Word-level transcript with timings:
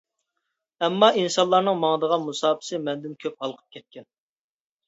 ئەمما 0.85 1.09
ئىنسانلارنىڭ 1.19 1.77
ماڭىدىغان 1.83 2.25
مۇساپىسى 2.31 2.81
مەندىن 2.89 3.15
كۆپ 3.27 3.37
ھالقىپ 3.47 3.77
كەتكەن. 3.79 4.09